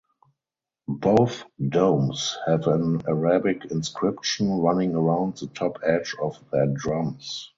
[0.87, 7.49] Both domes have an Arabic inscription running around the top edge of their drums.